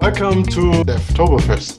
[0.00, 1.78] Welcome to Devtoberfest.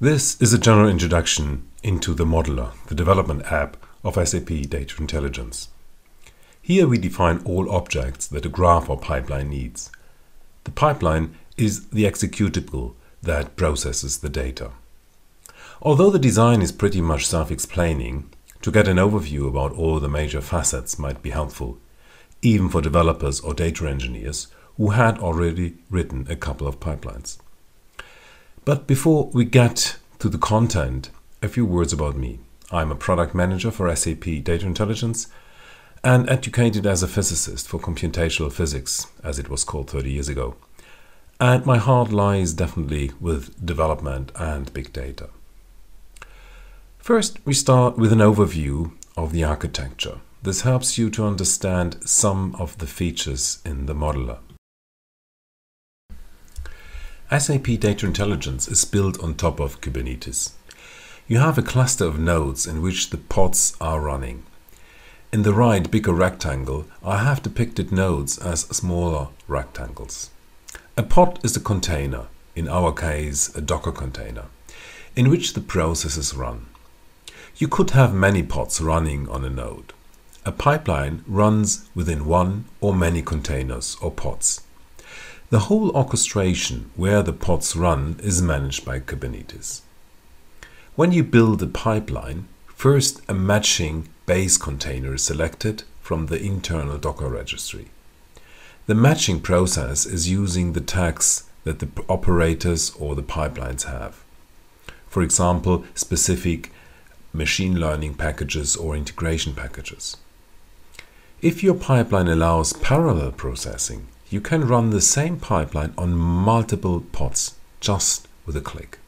[0.00, 5.68] This is a general introduction into the Modeler, the development app of SAP Data Intelligence.
[6.62, 9.92] Here we define all objects that a graph or pipeline needs.
[10.64, 14.70] The pipeline is the executable that processes the data.
[15.82, 18.30] Although the design is pretty much self-explaining,
[18.62, 21.78] to get an overview about all the major facets might be helpful,
[22.42, 27.38] even for developers or data engineers who had already written a couple of pipelines.
[28.64, 31.10] But before we get to the content,
[31.42, 32.40] a few words about me.
[32.70, 35.26] I'm a product manager for SAP Data Intelligence
[36.04, 40.56] and educated as a physicist for computational physics, as it was called 30 years ago.
[41.38, 45.28] And my heart lies definitely with development and big data.
[46.98, 50.20] First, we start with an overview of the architecture.
[50.42, 54.38] This helps you to understand some of the features in the modeler.
[57.30, 60.52] SAP Data Intelligence is built on top of Kubernetes.
[61.28, 64.44] You have a cluster of nodes in which the pods are running.
[65.30, 70.30] In the right bigger rectangle, I have depicted nodes as smaller rectangles.
[70.96, 74.46] A pod is a container, in our case a Docker container,
[75.14, 76.66] in which the processes run.
[77.58, 79.92] You could have many pods running on a node.
[80.46, 84.62] A pipeline runs within one or many containers or pods.
[85.50, 89.82] The whole orchestration where the pods run is managed by Kubernetes.
[90.96, 96.96] When you build a pipeline, first a matching base container is selected from the internal
[96.96, 97.88] Docker registry.
[98.86, 104.24] The matching process is using the tags that the operators or the pipelines have.
[105.06, 106.72] For example, specific
[107.34, 110.16] machine learning packages or integration packages.
[111.42, 117.54] If your pipeline allows parallel processing, you can run the same pipeline on multiple pods
[117.80, 118.98] just with a click.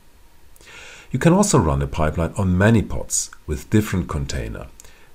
[1.10, 4.68] You can also run a pipeline on many pods with different container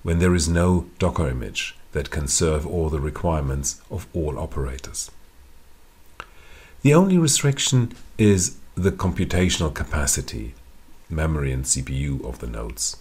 [0.03, 5.09] when there is no Docker image that can serve all the requirements of all operators.
[6.83, 10.53] The only restriction is the computational capacity,
[11.09, 12.97] memory and CPU of the nodes.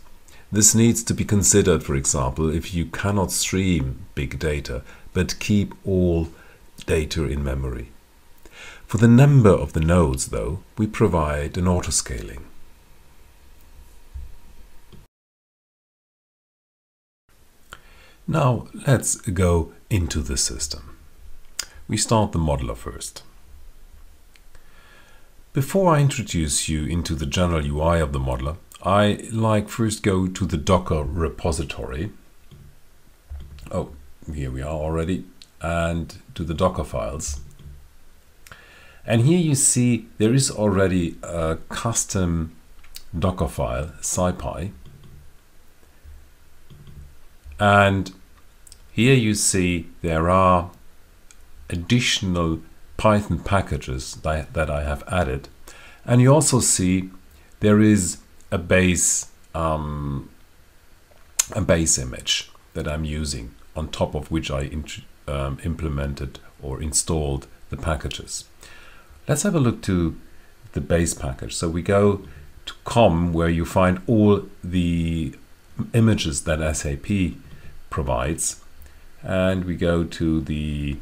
[0.52, 5.74] This needs to be considered, for example, if you cannot stream big data, but keep
[5.84, 6.28] all
[6.86, 7.90] data in memory.
[8.86, 12.42] For the number of the nodes, though, we provide an autoscaling.
[18.28, 20.96] Now let's go into the system.
[21.88, 23.22] We start the modeler first.
[25.52, 30.28] Before I introduce you into the general UI of the modeler, I like first go
[30.28, 32.12] to the Docker repository.
[33.72, 33.90] Oh,
[34.32, 35.24] here we are already.
[35.60, 37.40] And to the Docker files.
[39.04, 42.54] And here you see there is already a custom
[43.18, 44.70] Docker file, SciPy.
[47.58, 48.12] And
[48.92, 50.70] here you see there are
[51.68, 52.60] additional
[52.98, 55.48] Python packages that, that I have added.
[56.04, 57.10] And you also see
[57.58, 58.18] there is
[58.50, 60.30] a base um,
[61.54, 64.70] a base image that I'm using on top of which I
[65.28, 68.44] um, implemented or installed the packages.
[69.28, 70.16] Let's have a look to
[70.72, 71.54] the base package.
[71.54, 72.26] So we go
[72.66, 75.34] to com where you find all the
[75.92, 77.36] images that SAP
[77.90, 78.60] provides
[79.22, 80.96] and we go to the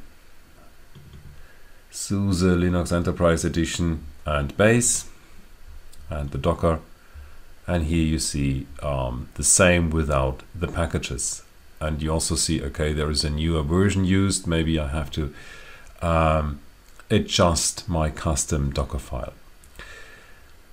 [1.90, 5.06] SUSE Linux Enterprise Edition and base
[6.10, 6.80] and the Docker
[7.66, 11.42] and here you see um, the same without the packages.
[11.80, 14.46] And you also see okay there is a newer version used.
[14.46, 15.34] Maybe I have to
[16.02, 16.60] um,
[17.10, 19.32] adjust my custom docker file.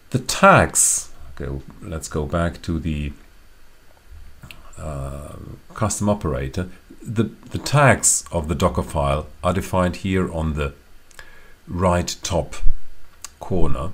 [0.10, 1.10] The tags.
[1.40, 3.14] Okay let's go back to the
[4.78, 5.36] uh,
[5.74, 6.70] custom operator.
[7.02, 10.74] The, the tags of the docker file are defined here on the
[11.68, 12.56] right top
[13.40, 13.92] corner.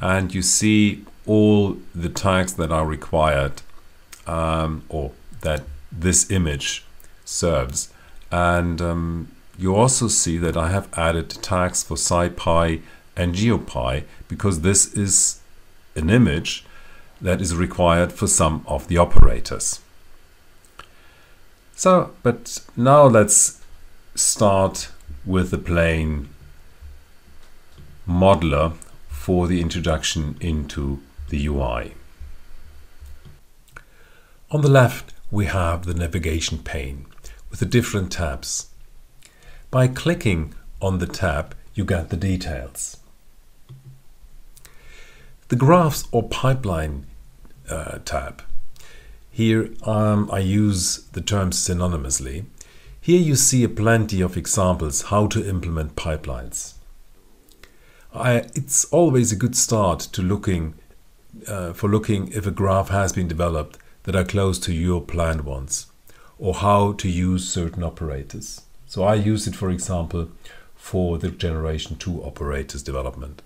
[0.00, 3.62] And you see all the tags that are required
[4.26, 5.12] um, or
[5.42, 6.84] that this image
[7.24, 7.92] serves.
[8.30, 12.82] And um, you also see that I have added tags for SciPy
[13.16, 15.40] and GeoPy because this is
[15.94, 16.64] an image
[17.20, 19.80] that is required for some of the operators.
[21.74, 23.60] So, but now let's
[24.14, 24.90] start
[25.24, 26.28] with the plain
[28.08, 28.74] modeler
[29.08, 31.94] for the introduction into the UI.
[34.50, 37.06] On the left, we have the navigation pane
[37.50, 38.68] with the different tabs.
[39.70, 42.98] By clicking on the tab, you get the details.
[45.48, 47.06] The Graphs or Pipeline
[47.68, 48.42] uh, tab.
[49.30, 52.46] Here um, I use the terms synonymously.
[53.00, 56.74] Here you see a plenty of examples how to implement pipelines.
[58.14, 60.74] I, it's always a good start to looking
[61.46, 65.44] uh, for looking if a graph has been developed that are close to your planned
[65.44, 65.86] ones
[66.38, 68.62] or how to use certain operators.
[68.86, 70.30] So I use it for example
[70.74, 73.42] for the generation 2 operators development.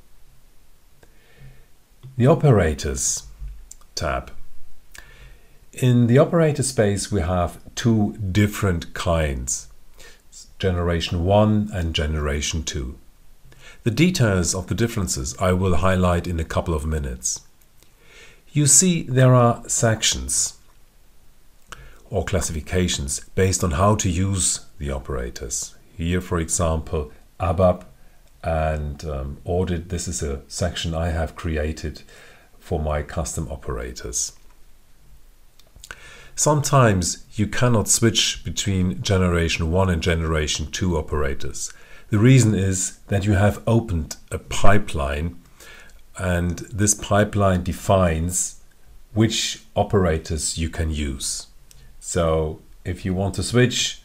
[2.17, 3.25] The operators
[3.95, 4.33] tab.
[5.73, 9.69] In the operator space we have two different kinds,
[10.59, 12.99] generation 1 and generation 2.
[13.85, 17.41] The details of the differences I will highlight in a couple of minutes.
[18.53, 20.59] You see there are sections
[22.11, 25.77] or classifications based on how to use the operators.
[25.97, 27.85] Here for example ABAP
[28.43, 32.03] and um, audit this is a section I have created
[32.59, 34.33] for my custom operators.
[36.35, 41.73] Sometimes you cannot switch between generation 1 and generation 2 operators.
[42.09, 45.37] The reason is that you have opened a pipeline
[46.21, 48.61] and this pipeline defines
[49.15, 51.47] which operators you can use.
[51.99, 54.03] So if you want to switch,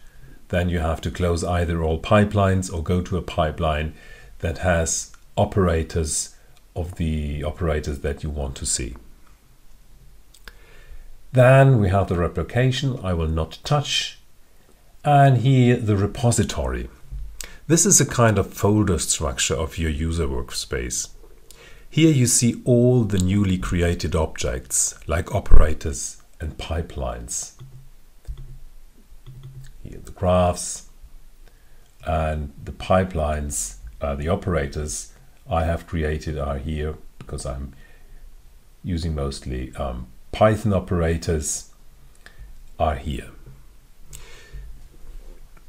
[0.47, 3.93] then you have to close either all pipelines or go to a pipeline
[4.39, 6.35] that has operators
[6.73, 8.95] of the operators that you want to see.
[11.33, 14.19] Then we have the replication, I will not touch.
[15.03, 16.87] And here the repository.
[17.67, 21.09] This is a kind of folder structure of your user workspace.
[21.95, 27.53] Here you see all the newly created objects like operators and pipelines.
[29.81, 30.89] Here the graphs
[32.05, 35.13] and the pipelines, uh, the operators
[35.49, 37.71] I have created are here because I'm
[38.83, 41.71] using mostly um, Python operators
[42.77, 43.29] are here.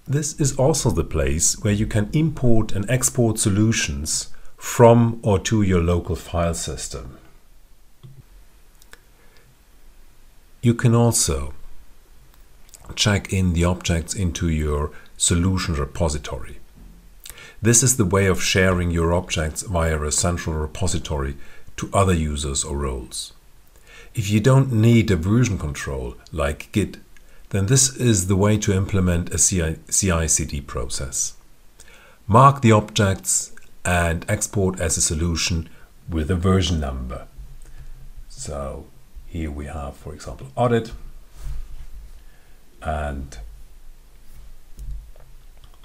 [0.08, 5.62] This is also the place where you can import and export solutions from or to
[5.62, 7.19] your local file system.
[10.62, 11.55] You can also
[12.94, 16.58] check in the objects into your solution repository.
[17.62, 21.37] This is the way of sharing your objects via a central repository
[21.76, 23.32] to other users or roles.
[24.14, 26.99] If you don't need a version control like Git
[27.50, 31.35] then this is the way to implement a CI/CD process.
[32.26, 33.52] Mark the objects
[33.87, 35.69] and export as a solution
[36.09, 37.29] with a version number.
[38.29, 38.87] So
[39.27, 40.91] here we have, for example, audit
[42.83, 43.38] and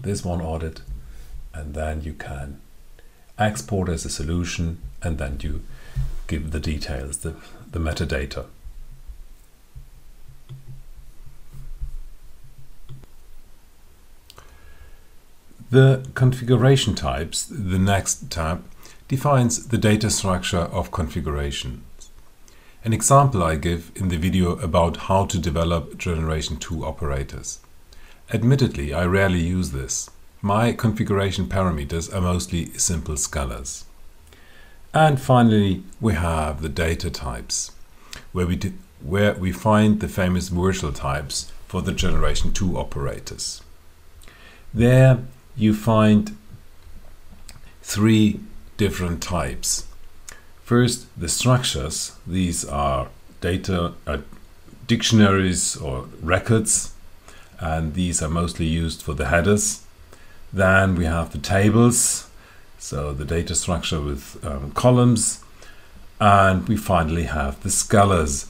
[0.01, 0.81] this one audit
[1.53, 2.59] and then you can
[3.37, 5.63] export as a solution and then you
[6.27, 7.35] give the details, the,
[7.71, 8.45] the metadata.
[15.71, 18.65] The configuration types, the next tab,
[19.07, 22.09] defines the data structure of configurations.
[22.83, 27.61] An example I give in the video about how to develop generation 2 operators.
[28.33, 30.09] Admittedly, I rarely use this.
[30.41, 33.85] My configuration parameters are mostly simple scalars.
[34.93, 37.71] And finally, we have the data types,
[38.33, 38.59] where we,
[39.01, 43.61] where we find the famous virtual types for the generation 2 operators.
[44.73, 45.19] There
[45.61, 46.35] you find
[47.83, 48.39] three
[48.77, 49.85] different types.
[50.63, 52.13] First, the structures.
[52.25, 53.09] These are
[53.41, 54.17] data uh,
[54.87, 56.93] dictionaries or records,
[57.59, 59.83] and these are mostly used for the headers.
[60.51, 62.27] Then we have the tables,
[62.79, 65.43] so the data structure with um, columns.
[66.19, 68.47] And we finally have the scalars,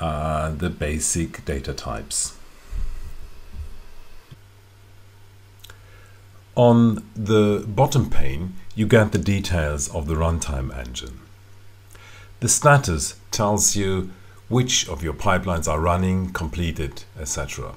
[0.00, 2.36] uh, the basic data types.
[6.54, 11.20] On the bottom pane, you get the details of the runtime engine.
[12.40, 14.10] The status tells you
[14.48, 17.72] which of your pipelines are running, completed, etc.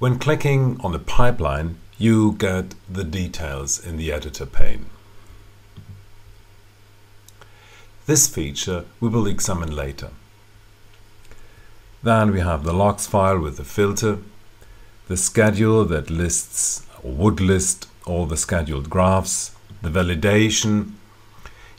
[0.00, 4.86] When clicking on the pipeline, you get the details in the editor pane.
[8.06, 10.10] This feature we will examine later.
[12.02, 14.18] Then we have the logs file with the filter,
[15.06, 20.92] the schedule that lists would list all the scheduled graphs, the validation.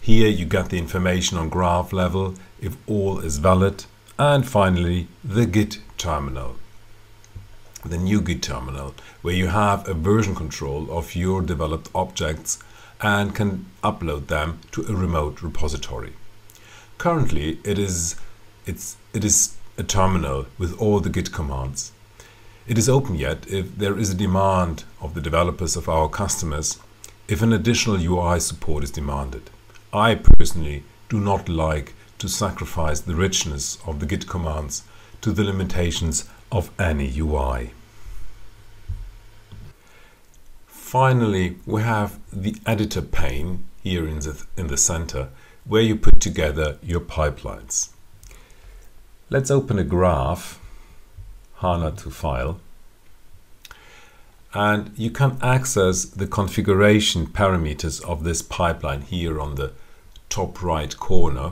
[0.02, 3.86] Here you get the information on graph level if all is valid.
[4.18, 6.56] And finally, the Git terminal.
[7.84, 12.58] the new Git terminal, where you have a version control of your developed objects
[13.02, 16.14] and can upload them to a remote repository.
[16.98, 18.16] Currently, it is,
[18.66, 21.92] it's, it is a terminal with all the Git commands.
[22.68, 26.80] It is open yet if there is a demand of the developers of our customers
[27.28, 29.52] if an additional UI support is demanded.
[29.94, 34.84] I personally do not like to sacrifice the richness of the Git commands
[35.22, 37.72] to the limitations of any UI.
[40.68, 45.30] Finally, we have the editor pane here in the, in the center
[45.66, 47.90] where you put together your pipelines.
[49.30, 50.60] Let's open a graph,
[51.58, 52.60] HANA to file,
[54.54, 59.74] and you can access the configuration parameters of this pipeline here on the
[60.30, 61.52] top right corner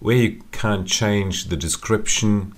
[0.00, 2.52] where you can change the description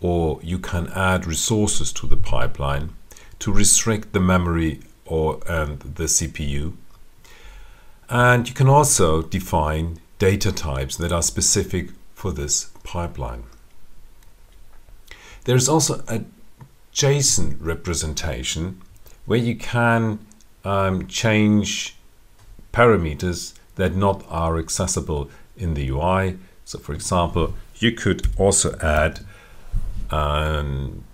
[0.00, 2.90] or you can add resources to the pipeline
[3.38, 6.72] to restrict the memory or and the CPU
[8.08, 13.42] and you can also define data types that are specific for this pipeline.
[15.46, 16.24] There is also a
[16.92, 18.82] JSON representation
[19.26, 20.18] where you can
[20.64, 21.94] um, change
[22.72, 26.38] parameters that not are accessible in the UI.
[26.64, 29.20] So for example, you could also add
[30.10, 31.04] um,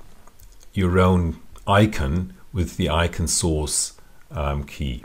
[0.73, 3.93] your own icon with the icon source
[4.31, 5.05] um, key.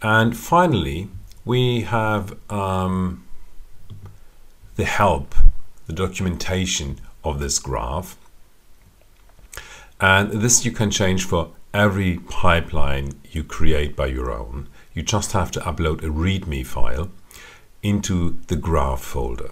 [0.00, 1.08] And finally,
[1.44, 3.26] we have um,
[4.76, 5.34] the help
[5.90, 8.16] the documentation of this graph.
[10.00, 14.68] And this you can change for every pipeline you create by your own.
[14.94, 17.10] You just have to upload a README file
[17.82, 19.50] into the graph folder.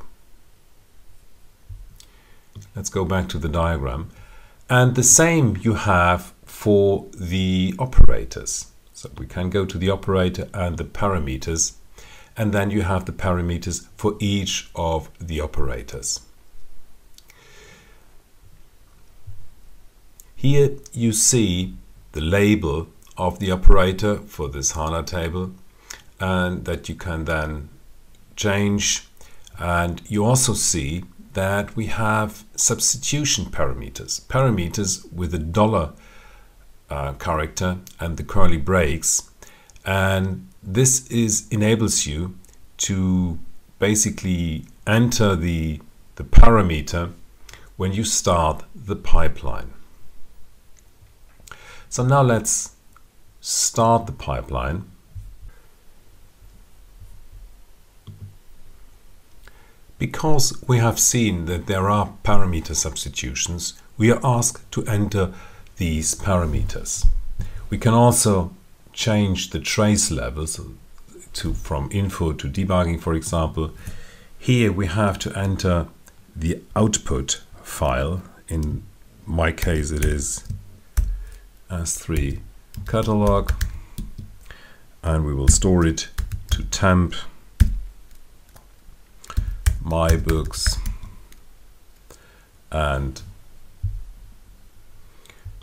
[2.76, 4.10] Let's go back to the diagram.
[4.70, 8.70] And the same you have for the operators.
[8.92, 11.72] So we can go to the operator and the parameters,
[12.36, 16.20] and then you have the parameters for each of the operators.
[20.38, 21.74] Here you see
[22.12, 25.50] the label of the operator for this HANA table
[26.20, 27.70] and that you can then
[28.36, 29.08] change.
[29.58, 31.02] And you also see
[31.32, 35.90] that we have substitution parameters parameters with a dollar
[36.88, 39.28] uh, character and the curly braces
[39.84, 42.36] and this is enables you
[42.76, 43.38] to
[43.80, 45.80] basically enter the
[46.14, 47.12] the parameter
[47.76, 49.72] when you start the pipeline
[51.88, 52.72] so now let's
[53.40, 54.84] start the pipeline.
[59.98, 65.32] Because we have seen that there are parameter substitutions, we are asked to enter
[65.76, 67.06] these parameters.
[67.68, 68.52] We can also
[68.92, 70.60] change the trace levels
[71.32, 73.72] to from info to debugging, for example.
[74.38, 75.88] Here we have to enter
[76.34, 78.22] the output file.
[78.48, 78.82] In
[79.26, 80.44] my case, it is
[81.70, 82.40] s3
[82.86, 83.52] catalog
[85.02, 86.08] and we will store it
[86.50, 87.14] to temp
[89.82, 90.78] my books
[92.70, 93.22] and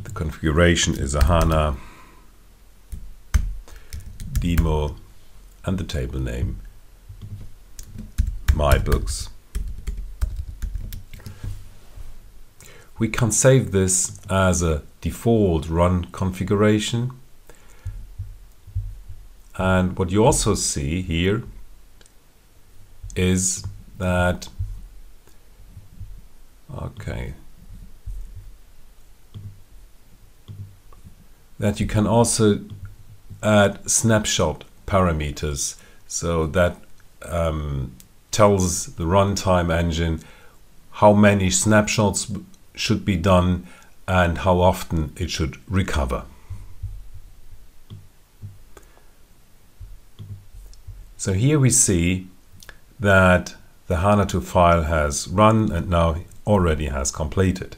[0.03, 1.77] the configuration is a HANA
[4.39, 4.95] demo
[5.65, 6.59] and the table name
[8.55, 9.29] my books.
[12.97, 17.11] We can save this as a default run configuration.
[19.55, 21.43] And what you also see here
[23.15, 23.63] is
[23.99, 24.49] that,
[26.75, 27.35] okay,
[31.59, 32.61] that you can also
[33.43, 35.75] add snapshot parameters.
[36.07, 36.77] So that
[37.21, 37.95] um,
[38.31, 40.21] tells the runtime engine
[40.93, 42.31] how many snapshots
[42.73, 43.67] should be done
[44.07, 46.25] and how often it should recover.
[51.17, 52.27] So here we see
[52.99, 53.55] that
[53.87, 57.77] the HANA2 file has run and now already has completed.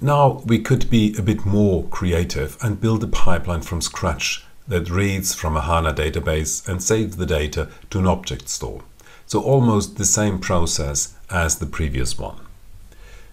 [0.00, 4.90] Now we could be a bit more creative and build a pipeline from scratch that
[4.90, 8.82] reads from a HANA database and saves the data to an object store.
[9.26, 12.40] So almost the same process as the previous one.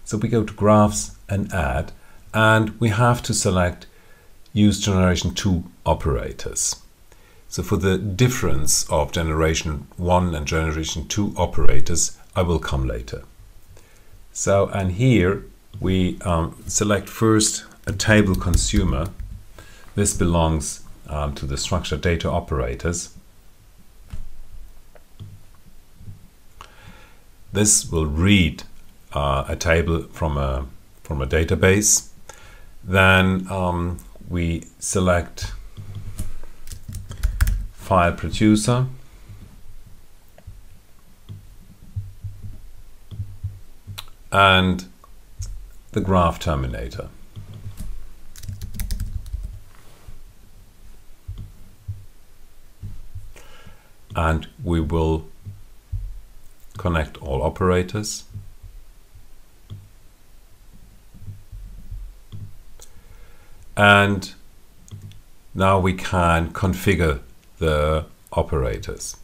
[0.03, 1.91] So we go to graphs and add
[2.33, 3.85] and we have to select
[4.51, 6.75] use generation 2 operators.
[7.47, 13.23] So for the difference of generation 1 and generation 2 operators, I will come later.
[14.31, 15.45] So, and here
[15.79, 19.09] we um, select first a table consumer.
[19.93, 23.12] This belongs um, to the structured data operators.
[27.53, 28.63] This will read
[29.13, 30.65] uh, a table from a
[31.03, 32.10] from a database.
[32.83, 35.53] Then um, we select
[37.74, 38.88] file producer.
[44.33, 44.86] and
[45.91, 47.07] the graph terminator.
[54.15, 55.27] And we will
[56.84, 58.25] connect all operators.
[63.78, 64.34] And
[65.56, 67.22] now we can configure
[67.60, 69.16] the operators.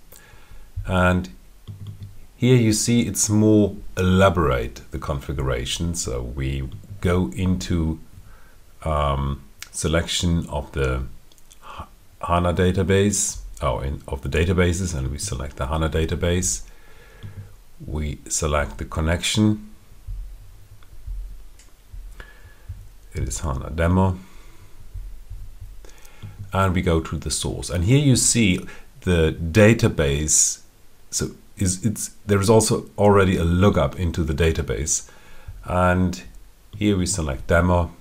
[0.86, 1.30] And
[2.38, 5.96] here you see it's more elaborate, the configuration.
[5.96, 6.70] So we
[7.02, 8.00] go into
[8.84, 11.04] um, selection of the
[12.22, 16.64] HANA database, oh, in, of the databases, and we select the HANA database.
[17.86, 19.70] We select the connection.
[23.14, 24.18] It is HANA demo.
[26.52, 27.70] And we go to the source.
[27.70, 28.60] And here you see
[29.02, 30.62] the database.
[31.12, 35.10] So is it's there is also already a lookup into the database
[35.66, 36.24] and
[36.78, 37.92] here we select demo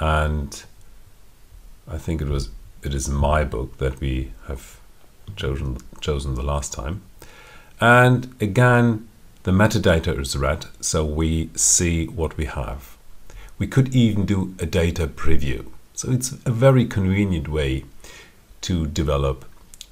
[0.00, 0.64] and
[1.86, 2.50] I think it was
[2.82, 4.80] it is my book that we have
[5.36, 7.02] chosen chosen the last time
[7.80, 9.06] and again
[9.42, 12.96] the metadata is read so we see what we have
[13.58, 15.64] we could even do a data preview
[15.94, 17.84] so it's a very convenient way
[18.60, 19.44] to develop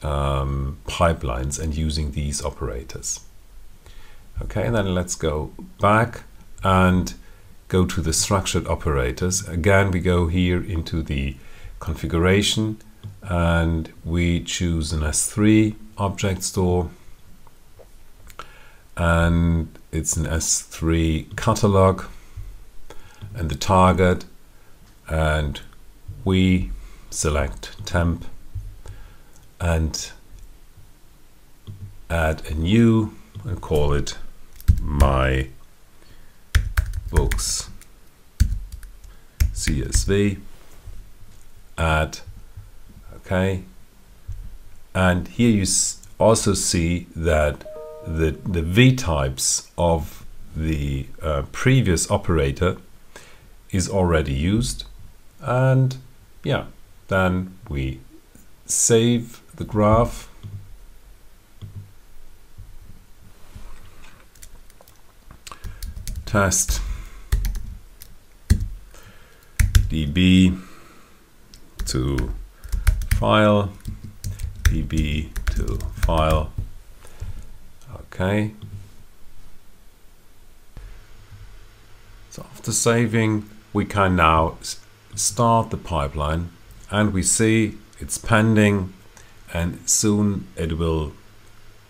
[0.05, 3.21] um, pipelines and using these operators.
[4.43, 6.25] Okay, and then let's go back
[6.62, 7.14] and
[7.69, 9.49] go to the structured operators.
[9.49, 11.37] Again, we go here into the
[11.81, 12.79] configuration
[13.23, 16.90] and we choose an S3 object store
[18.96, 22.04] and it's an S3 catalog
[23.35, 24.24] and the target
[25.09, 25.61] and
[26.24, 26.70] we
[27.11, 28.24] select temp
[29.61, 30.11] and
[32.11, 34.16] add a new and call it
[34.80, 35.48] my
[37.11, 37.70] books.
[39.52, 40.38] CSV
[41.78, 42.20] add
[43.16, 43.64] okay.
[44.94, 45.66] And here you
[46.18, 47.74] also see that
[48.07, 50.25] the the v types of
[50.57, 52.77] the uh, previous operator
[53.71, 54.85] is already used.
[55.40, 55.97] And
[56.43, 56.67] yeah
[57.09, 58.01] then we
[58.67, 60.29] save the graph.
[66.27, 66.81] Test
[69.88, 70.61] db
[71.87, 72.33] to
[73.11, 73.73] file
[74.64, 76.51] db to file
[77.94, 78.52] okay
[82.30, 84.57] so after saving we can now
[85.14, 86.50] start the pipeline
[86.90, 88.92] and we see it's pending
[89.52, 91.12] and soon it will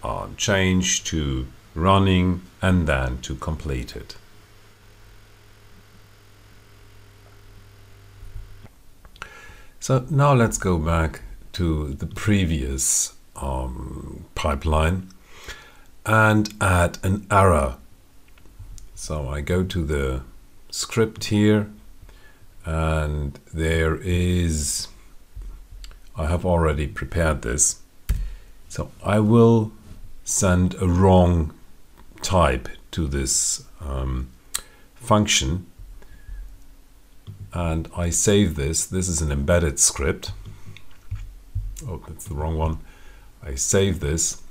[0.02, 4.14] uh, change to running and then to completed.
[9.80, 11.22] So now let's go back
[11.54, 15.10] to the previous um, pipeline
[16.06, 17.76] and add an error.
[18.94, 20.22] So I go to the
[20.70, 21.70] script here
[22.64, 24.88] and there is
[26.16, 27.80] I have already prepared this.
[28.68, 29.72] So I will
[30.24, 31.52] send a wrong
[32.22, 34.28] type to this um,
[34.94, 35.66] function
[37.52, 38.86] and I save this.
[38.86, 40.32] This is an embedded script.
[41.86, 42.78] Oh, that's the wrong one.
[43.42, 44.43] I save this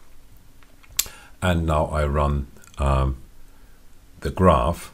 [1.44, 3.18] and now I run um,
[4.22, 4.94] the graph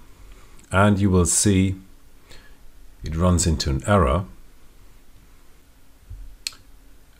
[0.71, 1.75] and you will see
[3.03, 4.25] it runs into an error.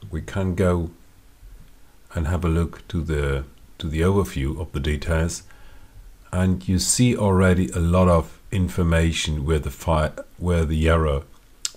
[0.09, 0.89] We can go
[2.15, 3.43] and have a look to the
[3.77, 5.43] to the overview of the details
[6.33, 11.21] and you see already a lot of information where the fire where the error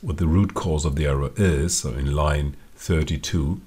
[0.00, 3.60] what the root cause of the error is so in line 32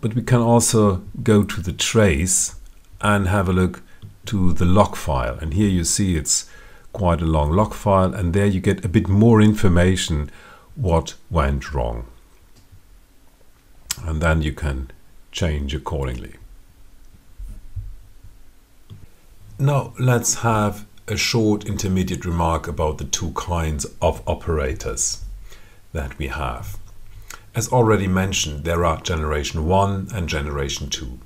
[0.00, 2.56] but we can also go to the trace
[3.04, 3.82] and have a look
[4.26, 6.50] to the log file and here you see it's
[6.92, 10.30] quite a long log file and there you get a bit more information
[10.74, 12.06] what went wrong
[14.04, 14.90] and then you can
[15.30, 16.34] change accordingly.
[19.58, 25.24] Now let's have a short intermediate remark about the two kinds of operators
[25.92, 26.78] that we have.
[27.54, 31.18] As already mentioned, there are generation 1 and generation 2.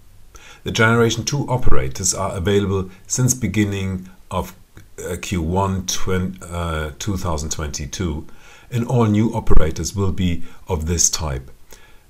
[0.68, 4.54] The generation 2 operators are available since beginning of
[4.98, 8.26] uh, Q1 uh, 2022
[8.70, 11.50] and all new operators will be of this type.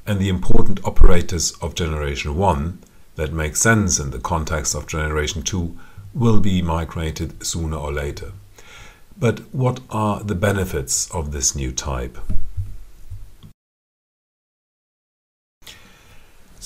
[0.04, 2.80] And the important operators of generation 1
[3.14, 5.78] that make sense in the context of generation 2
[6.12, 8.32] will be migrated sooner or later.
[9.16, 12.18] But what are the benefits of this new type?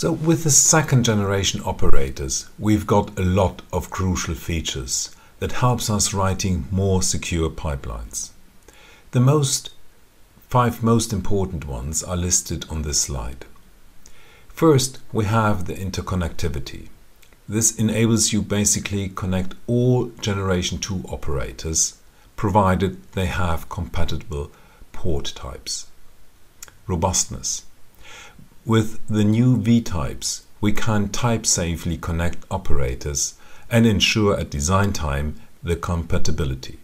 [0.02, 5.88] So with the second generation operators, we've got a lot of crucial features that helps
[5.88, 8.30] us writing more secure pipelines.
[9.12, 9.70] The most
[10.48, 13.44] five most important ones are listed on this slide.
[14.48, 16.88] First, we have the interconnectivity.
[17.48, 22.00] This enables you basically connect all generation 2 operators
[22.34, 24.50] provided they have compatible
[24.90, 25.86] port types.
[26.88, 27.66] Robustness.
[28.64, 33.34] With the new V-types, we can type safely connect operators
[33.68, 36.78] and ensure at design time the compatibility.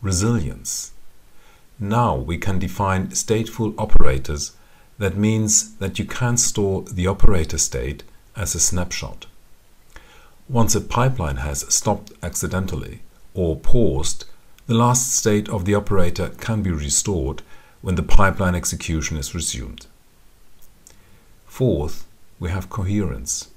[0.00, 0.92] Resilience.
[1.78, 4.52] Now we can define stateful operators
[4.96, 8.02] that means that you can store the operator state
[8.34, 9.26] as a snapshot.
[10.48, 13.02] Once a pipeline has stopped accidentally
[13.34, 14.24] or paused,
[14.66, 17.42] the last state of the operator can be restored
[17.82, 19.86] when the pipeline execution is resumed.
[21.58, 22.06] Fourth,
[22.38, 23.48] we have coherence.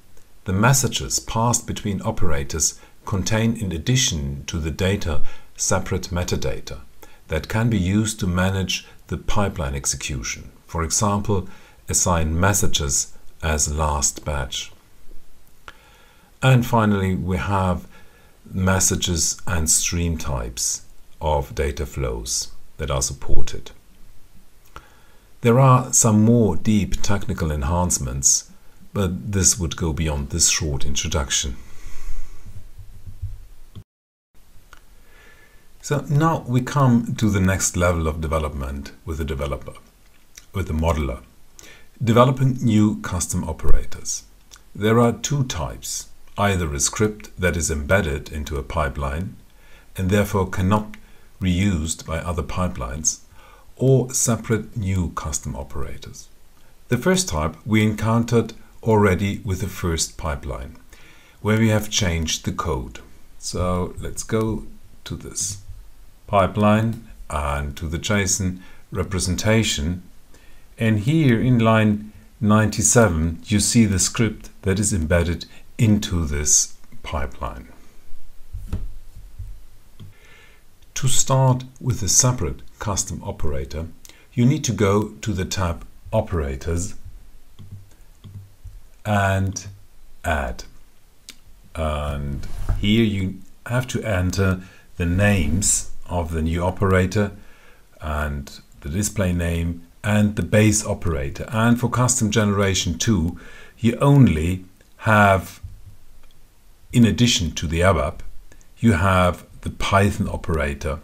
[0.45, 5.21] The messages passed between operators contain in addition to the data
[5.55, 6.79] separate metadata
[7.27, 10.51] that can be used to manage the pipeline execution.
[10.65, 11.47] For example,
[11.87, 14.71] assign messages as last batch.
[16.41, 17.87] And finally, we have
[18.51, 20.81] messages and stream types
[21.21, 23.69] of data flows that are supported.
[25.41, 28.51] There are some more deep technical enhancements,
[28.93, 31.57] but this would go beyond this short introduction.
[35.81, 39.73] So now we come to the next level of development with the developer,
[40.53, 41.23] with the modeler.
[42.03, 44.23] Developing new custom operators.
[44.75, 49.37] There are two types, either a script that is embedded into a pipeline
[49.97, 50.91] and therefore cannot
[51.39, 53.21] be reused by other pipelines,
[53.81, 56.29] or separate new custom operators.
[56.89, 60.77] The first type we encountered already with the first pipeline,
[61.41, 62.99] where we have changed the code.
[63.39, 64.67] So let's go
[65.05, 65.63] to this
[66.27, 68.59] pipeline and to the JSON
[68.91, 70.03] representation
[70.77, 75.45] and here in line 97, you see the script that is embedded
[75.79, 77.67] into this pipeline.
[80.95, 83.87] To start with a separate custom operator,
[84.33, 86.95] you need to go to the tab Operators
[89.05, 89.67] and
[90.25, 90.65] Add.
[91.73, 92.45] And
[92.79, 94.61] here you have to enter
[94.97, 97.31] the names of the new operator
[98.01, 101.45] and the display name and the base operator.
[101.49, 103.39] And for custom generation 2,
[103.77, 104.65] you only
[104.97, 105.61] have,
[106.91, 108.19] in addition to the ABAP,
[108.79, 110.99] you have the Python operator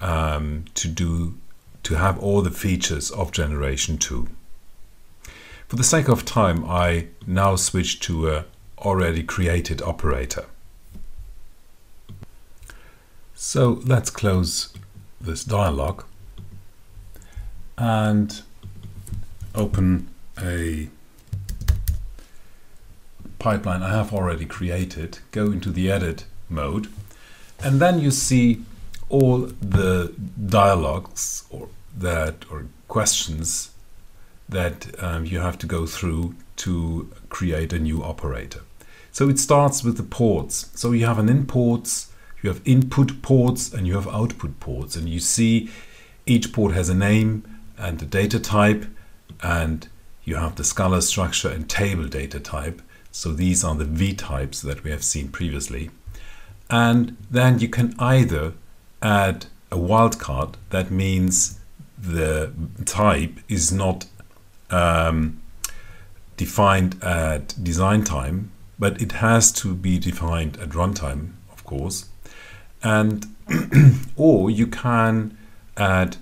[0.00, 1.34] um, to do
[1.82, 4.26] to have all the features of generation 2.
[5.68, 8.44] For the sake of time, I now switch to a
[8.78, 10.46] already created operator.
[13.34, 14.72] So let's close
[15.20, 16.04] this dialog
[17.76, 18.42] and
[19.54, 20.08] open
[20.40, 20.88] a
[23.38, 26.88] pipeline I have already created, go into the edit mode,
[27.62, 28.62] and then you see
[29.08, 30.14] all the
[30.48, 33.70] dialogues or that or questions
[34.48, 38.60] that um, you have to go through to create a new operator.
[39.12, 40.70] So it starts with the ports.
[40.74, 42.10] So you have an imports,
[42.42, 45.70] you have input ports and you have output ports and you see
[46.26, 47.44] each port has a name
[47.78, 48.86] and the data type
[49.42, 49.88] and
[50.24, 52.82] you have the scalar structure and table data type.
[53.12, 55.90] So these are the V types that we have seen previously.
[56.70, 58.54] And then you can either
[59.04, 61.60] add a wildcard, that means
[61.98, 62.52] the
[62.84, 64.06] type is not
[64.70, 65.40] um,
[66.36, 72.08] defined at design time, but it has to be defined at runtime, of course.
[72.82, 73.26] And
[74.16, 75.36] or you can
[75.76, 76.16] add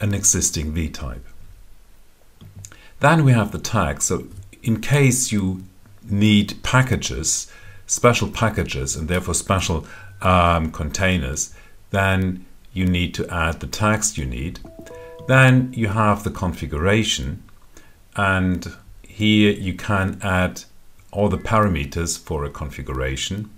[0.00, 1.24] an existing V-type.
[3.00, 4.06] Then we have the tags.
[4.06, 4.26] So
[4.62, 5.64] in case you
[6.08, 7.50] need packages,
[7.86, 9.86] special packages, and therefore special
[10.22, 11.54] um, containers,
[11.94, 14.60] then you need to add the tags you need.
[15.28, 17.42] Then you have the configuration,
[18.16, 18.66] and
[19.02, 20.64] here you can add
[21.12, 23.50] all the parameters for a configuration.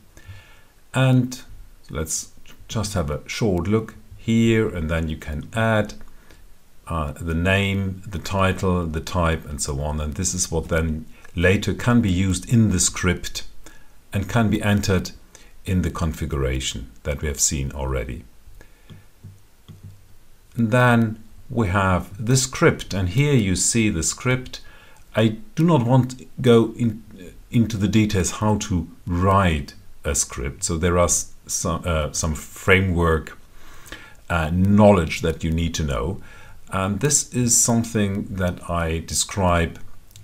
[0.94, 1.42] And
[1.90, 2.32] let's
[2.68, 5.94] just have a short look here, and then you can add
[6.86, 10.00] uh, the name, the title, the type, and so on.
[10.00, 13.44] And this is what then later can be used in the script
[14.12, 15.10] and can be entered
[15.66, 18.24] in the configuration that we have seen already.
[20.56, 24.60] And then we have the script and here you see the script.
[25.14, 27.02] I do not want to go in,
[27.50, 29.74] into the details how to write
[30.04, 30.64] a script.
[30.64, 33.38] So there are some, uh, some framework
[34.28, 36.20] uh, knowledge that you need to know.
[36.70, 39.78] And this is something that I describe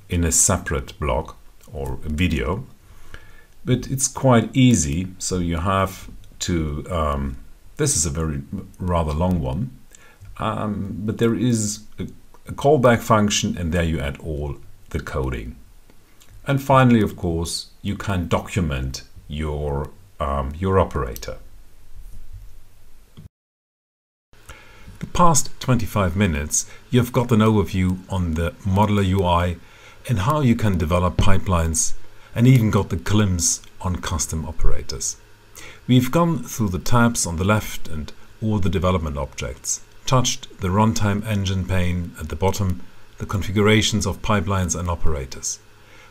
[0.09, 1.35] in a separate blog
[1.73, 2.65] or video.
[3.65, 5.09] But it's quite easy.
[5.19, 7.37] So you have to, um,
[7.77, 8.43] this is a very
[8.79, 9.77] rather long one.
[10.39, 12.09] Um, but there is a,
[12.49, 14.57] a callback function and there you add all
[14.91, 15.57] the coding.
[16.47, 21.39] And finally, of course, you can document your, um, your operator.
[24.99, 29.59] The past 25 minutes, you've got an overview on the modeler UI
[30.09, 31.95] and how you can develop pipelines
[32.35, 35.17] and even got the glimpse on custom operators.
[35.87, 40.69] We've gone through the tabs on the left and all the development objects, touched the
[40.69, 42.83] runtime engine pane at the bottom,
[43.19, 45.59] the configurations of pipelines and operators.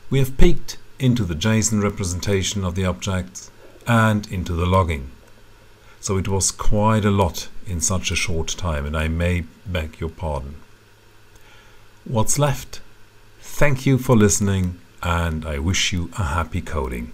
[0.10, 3.49] We have peeked into the JSON representation of the objects
[3.88, 5.12] and into the logging.
[5.99, 9.99] So it was quite a lot in such a short time and I may beg
[9.99, 10.55] your pardon.
[12.03, 12.81] What's left?
[13.39, 17.12] Thank you for listening and I wish you a happy coding.